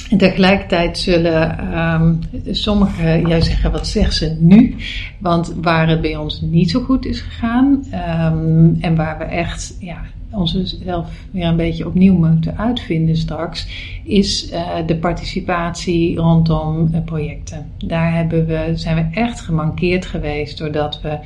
[0.10, 2.14] en tegelijkertijd zullen ehm,
[2.52, 4.76] sommigen juist zeggen, wat zegt ze nu?
[5.20, 9.78] Want waar het bij ons niet zo goed is gegaan ehm, en waar we echt
[9.80, 13.68] ja, onszelf weer een beetje opnieuw moeten uitvinden straks,
[14.04, 17.66] is eh, de participatie rondom eh, projecten.
[17.78, 21.18] Daar hebben we, zijn we echt gemankeerd geweest doordat we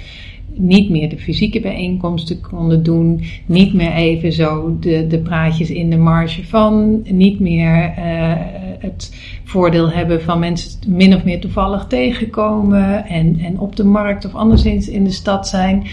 [0.58, 5.90] niet meer de fysieke bijeenkomsten konden doen, niet meer even zo de, de praatjes in
[5.90, 8.34] de marge van, niet meer eh,
[8.80, 14.26] het voordeel hebben van mensen min of meer toevallig tegenkomen en, en op de markt
[14.26, 15.88] of anderszins in de stad zijn.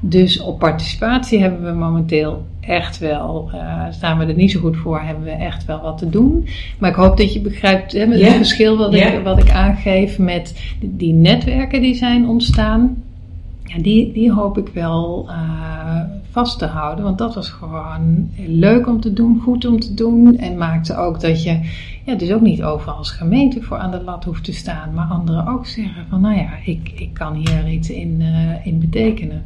[0.00, 4.76] Dus op participatie hebben we momenteel echt wel, eh, staan we er niet zo goed
[4.76, 6.48] voor, hebben we echt wel wat te doen.
[6.78, 10.18] Maar ik hoop dat je begrijpt hè, met het verschil wat, ik, wat ik aangeef
[10.18, 13.02] met die netwerken die zijn ontstaan.
[13.66, 16.00] Ja, die, die hoop ik wel eh,
[16.30, 17.04] vast te houden.
[17.04, 20.38] Want dat was gewoon leuk om te doen, goed om te doen.
[20.38, 21.60] En maakte ook dat je
[22.04, 24.94] ja, dus ook niet overal als gemeente voor aan de lat hoeft te staan.
[24.94, 28.78] Maar anderen ook zeggen van nou ja, ik, ik kan hier iets in, eh, in
[28.78, 29.44] betekenen.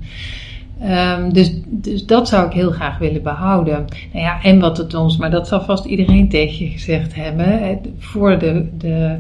[0.81, 3.85] Ehm, dus, dus dat zou ik heel graag willen behouden.
[4.13, 7.81] Nou ja, en wat het ons, maar dat zal vast iedereen tegen je gezegd hebben.
[7.99, 9.19] Voor de, de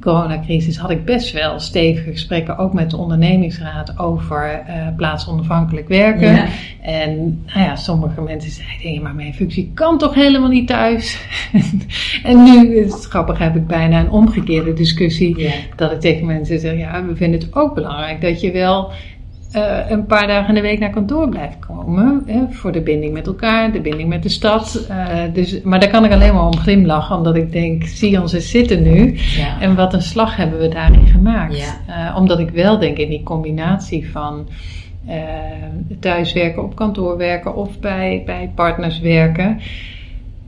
[0.00, 6.32] coronacrisis had ik best wel stevige gesprekken, ook met de ondernemingsraad, over uh, plaatsonafhankelijk werken.
[6.32, 6.46] Ja.
[6.80, 11.26] En nou ja, sommige mensen zeiden, maar mijn functie kan toch helemaal niet thuis?
[12.22, 15.38] en nu, is het grappig, heb ik bijna een omgekeerde discussie.
[15.38, 15.52] Ja.
[15.76, 18.90] Dat ik tegen mensen zeg, ja, we vinden het ook belangrijk dat je wel
[19.56, 22.22] uh, een paar dagen in de week naar kantoor blijft komen.
[22.26, 24.86] Hè, voor de binding met elkaar, de binding met de stad.
[24.90, 28.32] Uh, dus, maar daar kan ik alleen maar om glimlachen, omdat ik denk, zie ons
[28.32, 29.18] eens zitten nu.
[29.36, 29.60] Ja.
[29.60, 31.58] En wat een slag hebben we daarin gemaakt.
[31.58, 32.10] Ja.
[32.10, 34.48] Uh, omdat ik wel denk in die combinatie van
[36.00, 39.60] thuiswerken, op kantoor werken of bij, bij partners werken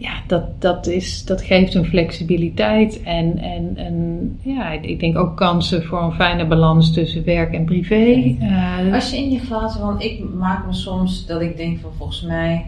[0.05, 5.37] ja, dat, dat, is, dat geeft een flexibiliteit en, en, en ja, ik denk ook
[5.37, 8.37] kansen voor een fijne balans tussen werk en privé.
[8.41, 11.91] Uh, Als je in je glazen, want ik maak me soms dat ik denk van
[11.97, 12.67] volgens mij,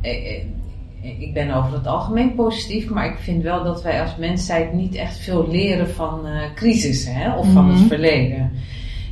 [0.00, 4.16] eh, eh, ik ben over het algemeen positief, maar ik vind wel dat wij als
[4.16, 7.88] mensheid niet echt veel leren van uh, crisis hè, of van het mhm.
[7.88, 8.50] verleden.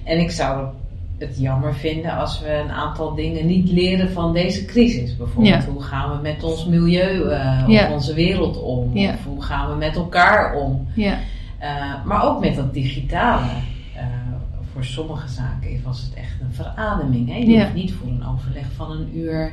[0.05, 0.66] En ik zou
[1.23, 5.17] het jammer vinden als we een aantal dingen niet leren van deze crisis.
[5.17, 8.97] Bijvoorbeeld, hoe gaan we met ons milieu uh, of onze wereld om?
[8.97, 10.87] Of hoe gaan we met elkaar om?
[10.97, 13.51] Uh, maar ook met dat digitale.
[13.97, 14.03] Uh,
[14.73, 17.29] voor sommige zaken was het echt een verademing.
[17.29, 17.37] Hè?
[17.37, 19.53] Je hoeft niet voor een overleg van een uur,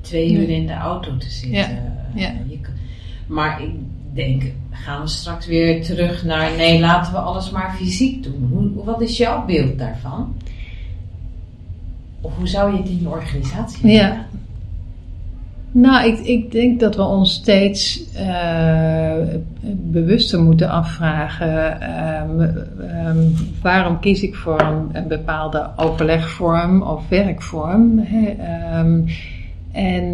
[0.00, 1.92] twee uur in de auto te zitten.
[2.14, 2.58] Je,
[3.26, 3.70] maar ik
[4.12, 8.48] denk, gaan we straks weer terug naar nee, laten we alles maar fysiek doen.
[8.52, 10.36] Hoe, wat is jouw beeld daarvan?
[12.20, 13.90] Of hoe zou je het in je organisatie doen?
[13.90, 14.26] Ja.
[15.72, 19.12] Nou, ik, ik denk dat we ons steeds uh,
[19.74, 21.82] bewuster moeten afvragen:
[22.30, 22.40] um,
[23.06, 27.98] um, waarom kies ik voor een, een, bepaalde overlegvorm of werkvorm?
[27.98, 28.34] Hè?
[28.78, 29.06] Um,
[29.72, 30.04] en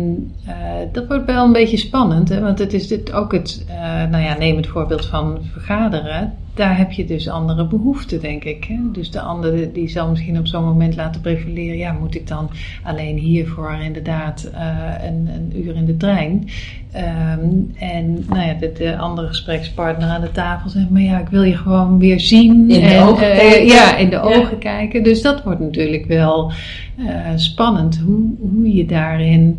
[0.48, 0.52] uh,
[0.92, 2.40] dat wordt wel een beetje spannend, hè?
[2.40, 3.76] want het is dit ook het, uh,
[4.10, 8.64] nou ja, neem het voorbeeld van vergaderen daar heb je dus andere behoeften, denk ik.
[8.64, 8.76] Hè?
[8.92, 11.76] Dus de andere die zal misschien op zo'n moment laten prevaleren.
[11.76, 12.50] Ja, moet ik dan
[12.82, 16.48] alleen hiervoor inderdaad uh, een, een, uur in de trein?
[16.96, 21.28] Um, en nou ja, de, de, andere gesprekspartner aan de tafel zegt, maar ja, ik
[21.28, 22.70] wil je gewoon weer zien.
[22.70, 23.66] In de en, ogen uh, kijken.
[23.66, 25.02] Ja, in de ogen kijken.
[25.02, 26.52] Dus dat wordt natuurlijk wel
[26.98, 29.58] uh, spannend, hoe, hoe je daarin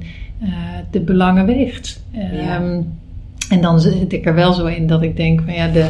[0.92, 2.04] de belangen weegt.
[2.12, 2.62] Ja.
[2.62, 2.96] Um,
[3.50, 5.90] en dan zit ik er wel zo in dat ik denk van ja, de,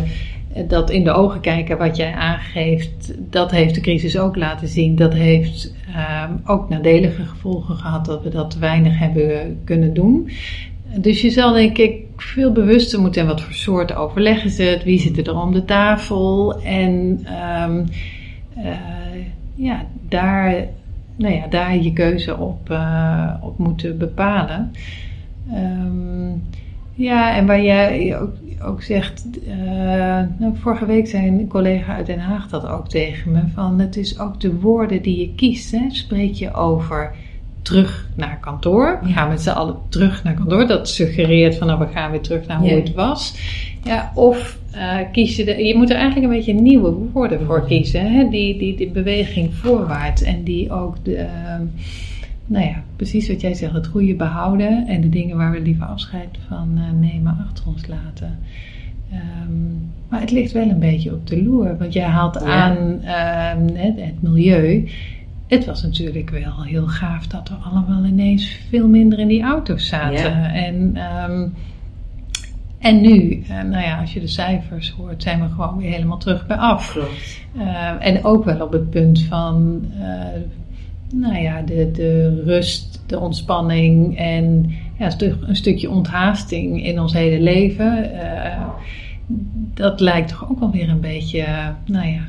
[0.67, 4.95] dat in de ogen kijken wat jij aangeeft, dat heeft de crisis ook laten zien.
[4.95, 5.73] Dat heeft
[6.29, 10.29] um, ook nadelige gevolgen gehad dat we dat weinig hebben kunnen doen.
[10.95, 14.83] Dus je zal denk ik veel bewuster moeten en wat voor soort overleg is het,
[14.83, 17.25] wie zit er om de tafel en
[17.63, 17.85] um,
[18.57, 18.75] uh,
[19.55, 20.65] ja, daar,
[21.15, 22.79] nou ja, daar je keuze op,
[23.41, 24.71] op moeten bepalen.
[25.53, 26.43] Um,
[26.97, 28.33] ja, en waar jij ook,
[28.63, 29.55] ook zegt, uh,
[30.37, 33.95] nou, vorige week zei een collega uit Den Haag dat ook tegen me, van het
[33.95, 35.71] is ook de woorden die je kiest.
[35.71, 35.85] Hè?
[35.89, 37.15] Spreek je over
[37.61, 41.79] terug naar kantoor, we gaan met z'n allen terug naar kantoor, dat suggereert van nou
[41.79, 43.35] we gaan weer terug naar hoe het was.
[43.83, 47.65] Ja, of uh, kies je, de, je moet er eigenlijk een beetje nieuwe woorden voor
[47.65, 48.29] kiezen, hè?
[48.29, 51.15] Die, die, die beweging voorwaarts en die ook de...
[51.15, 51.25] Uh,
[52.47, 55.85] nou ja, precies wat jij zegt, het goede behouden en de dingen waar we liever
[55.85, 58.39] afscheid van uh, nemen achter ons laten.
[59.13, 63.75] Um, maar het ligt wel een beetje op de loer, want jij haalt aan um,
[63.75, 64.89] het, het, milieu.
[65.47, 69.87] Het was natuurlijk wel heel gaaf dat we allemaal ineens veel minder in die auto's
[69.87, 70.31] zaten.
[70.31, 70.53] Ja.
[70.53, 70.97] En,
[71.31, 71.53] um,
[72.79, 76.17] en nu, uh, nou ja, als je de cijfers hoort, zijn we gewoon weer helemaal
[76.17, 76.91] terug bij af.
[76.91, 77.45] Klopt.
[77.55, 79.85] Uh, en ook wel op het punt van
[81.13, 87.41] nou ja, de, de rust, de ontspanning en ja, een stukje onthaasting in ons hele
[87.41, 88.11] leven.
[88.13, 88.67] Uh,
[89.73, 92.21] dat lijkt toch ook alweer een beetje, nou ja,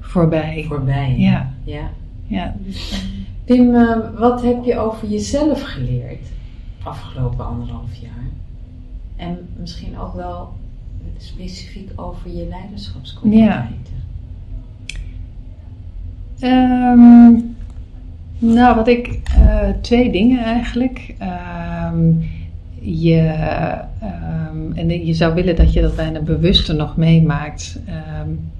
[0.00, 0.64] voorbij.
[0.68, 1.14] Voorbij.
[1.18, 1.52] Ja.
[1.64, 1.90] ja.
[2.26, 2.54] ja.
[3.44, 6.28] Pim, uh, wat heb je over jezelf geleerd
[6.82, 8.28] afgelopen anderhalf jaar?
[9.16, 10.52] En misschien ook wel
[11.18, 13.94] specifiek over je leiderschapskwaliteiten.
[16.36, 16.92] Ja.
[16.92, 17.53] Um,
[18.52, 21.14] nou, wat ik, uh, twee dingen eigenlijk.
[21.92, 22.30] Um,
[22.80, 23.34] je,
[24.50, 27.80] um, en je zou willen dat je dat bijna bewuster nog meemaakt.
[28.22, 28.50] Um,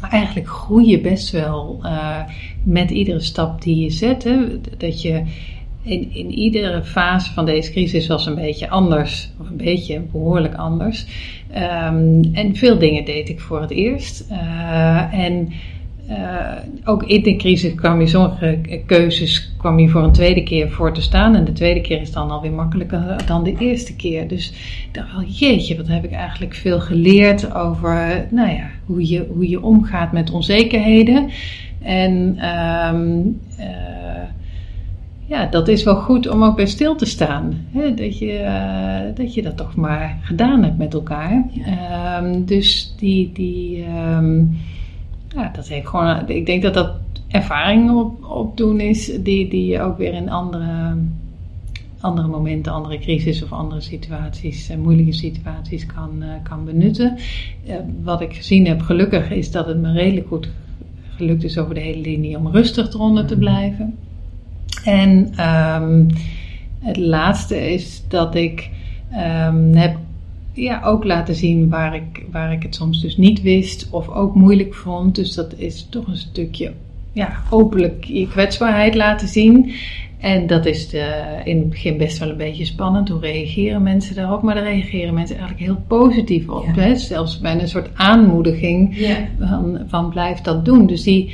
[0.00, 2.20] maar eigenlijk groei je best wel uh,
[2.62, 4.24] met iedere stap die je zet.
[4.24, 4.36] Hè?
[4.76, 5.22] Dat je
[5.82, 9.30] in, in iedere fase van deze crisis was een beetje anders.
[9.40, 11.06] Of een beetje, behoorlijk anders.
[12.32, 14.26] en veel dingen deed ik voor het eerst.
[14.30, 15.52] Uh, en
[16.10, 16.52] uh,
[16.84, 20.92] ook in de crisis kwam je sommige keuzes kwam je voor een tweede keer voor
[20.92, 21.34] te staan.
[21.34, 24.28] En de tweede keer is dan alweer makkelijker dan de eerste keer.
[24.28, 24.50] Dus
[24.86, 29.26] ik dacht wel, jeetje, wat heb ik eigenlijk veel geleerd over nou ja, hoe, je,
[29.34, 31.30] hoe je omgaat met onzekerheden.
[31.82, 32.38] En
[32.94, 33.40] um,
[35.26, 37.66] ja, dat is wel goed om ook bij stil te staan.
[37.72, 37.94] Hè?
[37.94, 41.44] Dat, je, uh, dat je dat toch maar gedaan hebt met elkaar.
[41.50, 42.22] Ja.
[42.22, 43.84] Um, dus die, die
[44.16, 44.56] um,
[45.46, 46.90] ja, dat heeft gewoon, ik denk dat dat
[47.28, 50.96] ervaring op, opdoen is, die, die je ook weer in andere,
[52.00, 57.18] andere momenten, andere crisis of andere situaties, uh, moeilijke situaties kan, uh, kan benutten.
[58.02, 60.48] wat ik gezien heb, gelukkig, is dat het me redelijk goed
[61.16, 63.40] gelukt is over de hele linie om rustig eronder te mm.
[63.40, 63.98] blijven.
[64.84, 65.32] En
[65.82, 66.06] um,
[66.78, 68.70] het laatste is dat ik
[69.12, 69.96] um, heb
[70.56, 74.34] ja, ook laten zien waar ik, waar ik het soms dus niet wist of ook
[74.34, 75.14] moeilijk vond.
[75.14, 76.72] Dus dat is toch een stukje
[77.12, 79.72] ja, openlijk je kwetsbaarheid laten zien.
[80.18, 83.08] En dat is de, in het begin best wel een beetje spannend.
[83.08, 84.42] Hoe reageren mensen daarop?
[84.42, 86.74] Maar daar reageren mensen eigenlijk heel positief op.
[86.74, 86.96] Hè?
[86.96, 89.28] Zelfs bij een soort aanmoediging ja.
[89.38, 90.86] van, van blijf dat doen.
[90.86, 91.32] Dus die,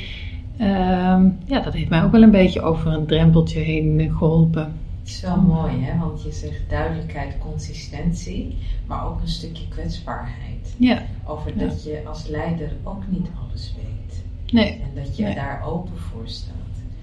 [0.62, 4.72] Ehm, ja, dat heeft mij ook wel een beetje over een drempeltje heen geholpen.
[5.02, 5.98] Het is wel mooi, hè?
[5.98, 10.74] Want je zegt duidelijkheid, consistentie, maar ook een stukje kwetsbaarheid.
[10.78, 11.02] Ja.
[11.26, 14.22] Over dat je als leider ook niet alles weet.
[14.52, 14.72] Nee.
[14.72, 16.54] En dat je daar open voor staat.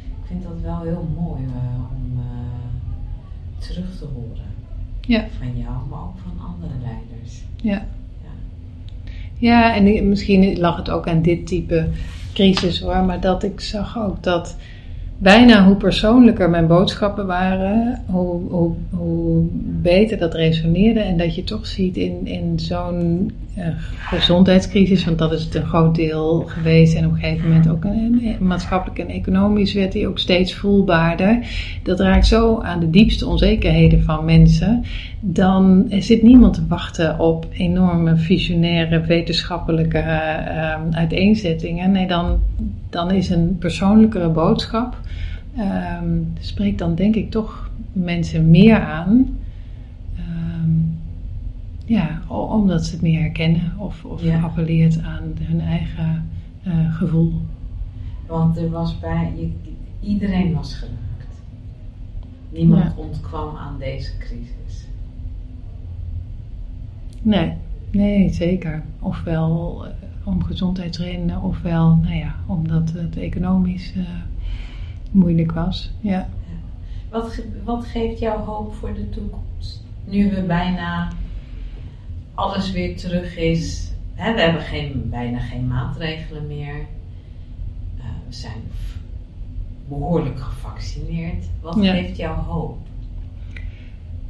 [0.03, 1.51] Ik vind dat wel heel mooi uh,
[1.91, 4.47] om uh, terug te horen.
[5.01, 5.27] Ja.
[5.37, 7.41] Van jou, maar ook van andere leiders.
[7.55, 7.87] Ja.
[8.23, 8.31] Ja,
[9.37, 11.89] ja en misschien lag het ook aan dit type
[12.33, 14.57] crisis hoor, maar dat ik zag ook dat
[15.21, 19.47] bijna hoe persoonlijker mijn boodschappen waren, hoe, hoe, hoe
[19.81, 20.99] beter dat resoneerde.
[20.99, 23.65] En dat je toch ziet in, in zo'n uh,
[23.99, 26.95] gezondheidscrisis, want dat is het een groot deel geweest.
[26.95, 31.39] En op een gegeven moment ook een, maatschappelijk en economisch werd die ook steeds voelbaarder.
[31.83, 34.83] Dat raakt zo aan de diepste onzekerheden van mensen.
[35.19, 41.91] Dan zit niemand te wachten op enorme visionaire wetenschappelijke uh, uiteenzettingen.
[41.91, 42.39] Nee, dan,
[42.89, 44.97] dan is een persoonlijkere boodschap
[45.57, 49.37] um, spreekt dan denk ik toch mensen meer aan.
[50.63, 50.97] Um,
[51.85, 54.41] ja, omdat ze het meer herkennen of, of ja.
[54.41, 56.29] appelleert aan hun eigen
[56.67, 57.33] uh, gevoel.
[58.27, 59.51] Want er was bij, je,
[60.07, 61.41] iedereen was geraakt.
[62.49, 62.93] Niemand ja.
[62.95, 64.87] ontkwam aan deze crisis.
[67.21, 67.53] Nee,
[67.91, 68.83] nee, zeker.
[68.99, 69.91] Ofwel uh,
[70.23, 74.07] om gezondheidsredenen, ofwel, nou ja, omdat het economisch uh,
[75.11, 75.91] moeilijk was.
[75.99, 76.29] Ja.
[77.09, 79.83] Wat, wat geeft jou hoop voor de toekomst?
[80.05, 81.11] Nu we bijna
[82.33, 83.91] alles weer terug is.
[84.13, 86.75] Hè, we hebben geen, bijna geen maatregelen meer.
[87.97, 88.61] Uh, we zijn
[89.87, 91.45] behoorlijk gevaccineerd.
[91.61, 92.77] Wat geeft jou hoop?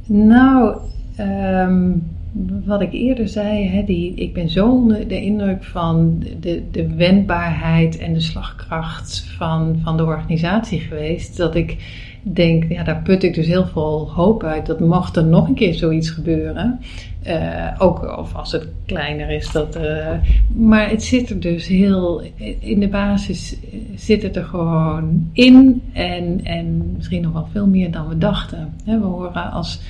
[0.06, 0.76] Nou,
[1.18, 2.08] um,
[2.64, 6.94] wat ik eerder zei, hè, die, ik ben zo onder de indruk van de, de
[6.94, 11.76] wendbaarheid en de slagkracht van, van de organisatie geweest, dat ik
[12.22, 14.66] denk, ja, daar put ik dus heel veel hoop uit.
[14.66, 16.80] Dat mocht er nog een keer zoiets gebeuren.
[17.26, 19.52] Uh, ook of als het kleiner is.
[19.52, 20.08] Dat, uh,
[20.54, 22.22] maar het zit er dus heel,
[22.58, 23.56] in de basis
[23.94, 25.82] zit het er gewoon in.
[25.92, 28.74] En, en misschien nog wel veel meer dan we dachten.
[28.84, 29.80] we horen als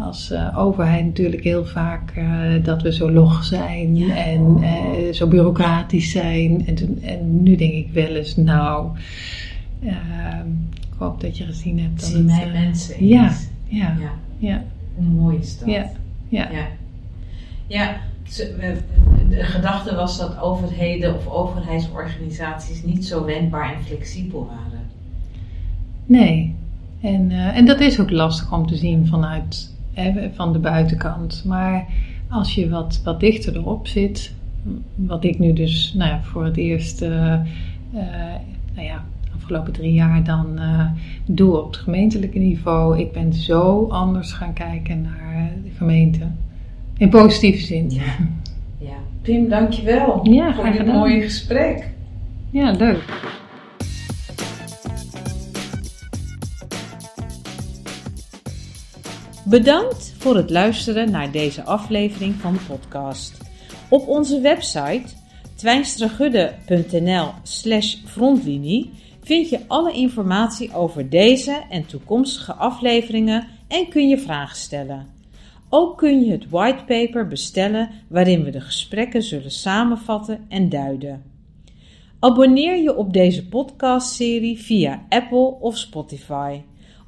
[0.00, 4.14] als uh, overheid natuurlijk heel vaak uh, dat we zo log zijn ja.
[4.14, 6.66] en uh, zo bureaucratisch zijn.
[6.66, 8.88] En, en, nu denk ik wel eens, nou,
[9.80, 12.00] ik hoop dat je gezien hebt.
[12.00, 13.32] Dat Zie mij mensen ja,
[13.68, 14.62] ja, ja, ja.
[14.94, 15.68] Hoe mooi is dat?
[15.68, 15.90] Ja,
[16.28, 16.48] ja.
[16.50, 16.66] ja.
[17.66, 17.96] ja.
[19.28, 24.80] De gedachte was dat overheden of overheidsorganisaties niet zo wendbaar en flexibel waren.
[26.06, 26.54] Nee,
[27.00, 29.70] en, en dat is ook lastig om te zien vanuit
[30.34, 31.42] van de buitenkant.
[31.46, 31.86] Maar
[32.28, 34.34] als je wat, wat dichter erop zit,
[34.94, 37.40] wat ik nu dus nou ja, voor het eerst, uh, uh,
[38.74, 40.90] nou ja, afgelopen drie jaar dan uh,
[41.26, 42.98] doe op het gemeentelijke niveau.
[42.98, 46.26] Ik ben zo anders gaan kijken naar de gemeente.
[46.96, 47.90] In positieve zin.
[47.90, 48.02] Ja,
[48.78, 48.96] ja.
[49.22, 51.90] Pim, dankjewel ja, voor dit mooie gesprek.
[52.50, 53.38] Ja, leuk.
[59.50, 63.40] Bedankt voor het luisteren naar deze aflevering van de podcast.
[63.88, 65.02] Op onze website
[65.54, 68.90] twijnstragudde.nl slash frontlinie
[69.22, 75.06] vind je alle informatie over deze en toekomstige afleveringen en kun je vragen stellen.
[75.68, 81.22] Ook kun je het whitepaper bestellen waarin we de gesprekken zullen samenvatten en duiden.
[82.18, 86.60] Abonneer je op deze podcastserie via Apple of Spotify.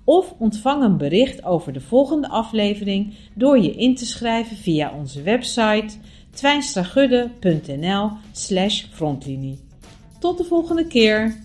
[0.04, 5.22] Of ontvang een bericht over de volgende aflevering door je in te schrijven via onze
[5.22, 5.96] website
[6.30, 9.58] twijnstragudde.nl slash frontlinie.
[10.18, 11.40] Tot de volgende keer!